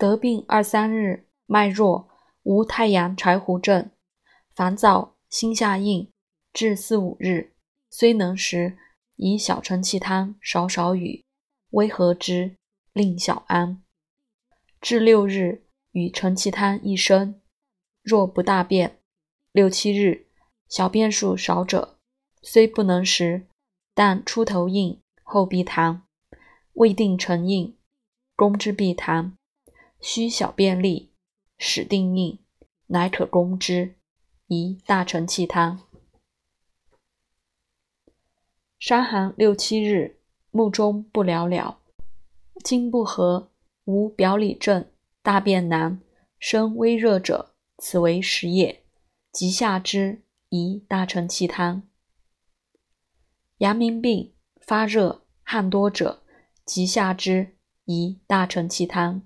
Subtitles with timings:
[0.00, 2.08] 得病二三日，脉弱，
[2.44, 3.90] 无太阳柴胡症，
[4.54, 6.10] 烦躁，心下硬，
[6.54, 7.52] 至四五日，
[7.90, 8.78] 虽能食，
[9.16, 11.22] 以小承气汤少少与，
[11.72, 12.56] 微和之，
[12.94, 13.82] 令小安。
[14.80, 17.38] 至六日，与承气汤一升，
[18.02, 19.00] 若不大便，
[19.52, 20.28] 六七日，
[20.66, 21.98] 小便数少者，
[22.40, 23.46] 虽不能食，
[23.92, 26.00] 但出头硬，后必溏，
[26.72, 27.76] 未定成硬，
[28.34, 29.32] 攻之必溏。
[30.00, 31.10] 虚小便利，
[31.58, 32.38] 始定硬，
[32.86, 33.96] 乃可攻之。
[34.46, 35.80] 宜大承气汤。
[38.78, 40.18] 伤寒六七日，
[40.50, 41.80] 目中不了了，
[42.64, 43.52] 经不和，
[43.84, 44.90] 无表里症，
[45.22, 46.00] 大便难，
[46.38, 48.82] 身微热者，此为实也。
[49.30, 51.86] 即下之，宜大承气汤。
[53.58, 56.24] 阳明病发热汗多者，
[56.64, 59.22] 即下之，宜大承气汤。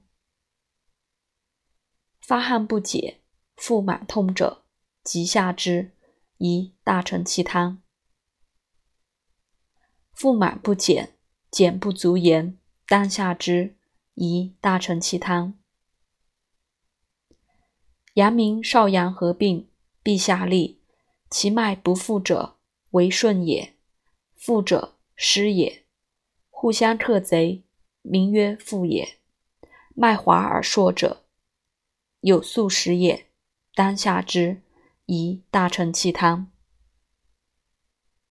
[2.27, 3.21] 发汗不解，
[3.55, 4.65] 腹满痛者。
[5.03, 5.93] 即下之，
[6.39, 7.83] 宜大承气汤。
[10.15, 11.19] 腹满不减，
[11.51, 13.77] 减不足言，当下之，
[14.15, 15.59] 宜大承气汤。
[18.15, 19.69] 阳明少阳合并，
[20.03, 20.81] 必下利，
[21.29, 22.57] 其脉不复者，
[22.93, 23.75] 为顺也；
[24.35, 25.85] 复者，失也。
[26.49, 27.65] 互相克贼，
[28.01, 29.19] 名曰复也。
[29.95, 31.24] 脉滑而硕者，
[32.25, 33.27] 有素食也，
[33.75, 34.63] 当下之。
[35.05, 36.51] 宜大承气汤。